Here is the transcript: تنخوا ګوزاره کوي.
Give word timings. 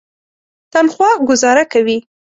تنخوا 0.73 1.09
ګوزاره 1.27 1.63
کوي. 1.71 1.97